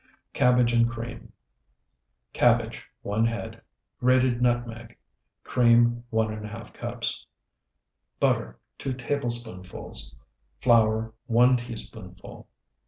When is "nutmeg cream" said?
4.41-6.03